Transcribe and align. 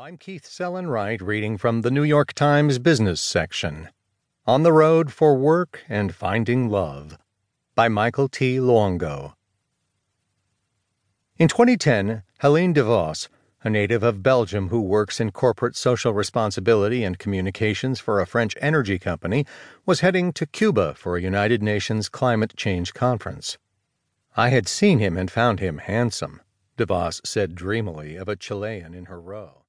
I'm 0.00 0.16
Keith 0.16 0.44
Sellon-Wright 0.44 1.20
reading 1.20 1.58
from 1.58 1.80
the 1.80 1.90
New 1.90 2.04
York 2.04 2.32
Times 2.32 2.78
business 2.78 3.20
section. 3.20 3.88
On 4.46 4.62
the 4.62 4.72
Road 4.72 5.12
for 5.12 5.34
Work 5.34 5.82
and 5.88 6.14
Finding 6.14 6.68
Love 6.68 7.18
by 7.74 7.88
Michael 7.88 8.28
T. 8.28 8.58
Luongo. 8.58 9.34
In 11.36 11.48
2010, 11.48 12.22
Heleen 12.40 12.72
Devos, 12.72 13.26
a 13.64 13.70
native 13.70 14.04
of 14.04 14.22
Belgium 14.22 14.68
who 14.68 14.82
works 14.82 15.18
in 15.18 15.32
corporate 15.32 15.74
social 15.74 16.12
responsibility 16.12 17.02
and 17.02 17.18
communications 17.18 17.98
for 17.98 18.20
a 18.20 18.26
French 18.26 18.54
energy 18.60 19.00
company, 19.00 19.46
was 19.84 19.98
heading 19.98 20.32
to 20.34 20.46
Cuba 20.46 20.94
for 20.94 21.16
a 21.16 21.22
United 21.22 21.60
Nations 21.60 22.08
climate 22.08 22.54
change 22.56 22.94
conference. 22.94 23.58
I 24.36 24.50
had 24.50 24.68
seen 24.68 25.00
him 25.00 25.16
and 25.16 25.28
found 25.28 25.58
him 25.58 25.78
handsome, 25.78 26.40
Devos 26.76 27.20
said 27.26 27.56
dreamily 27.56 28.14
of 28.14 28.28
a 28.28 28.36
Chilean 28.36 28.94
in 28.94 29.06
her 29.06 29.20
row. 29.20 29.64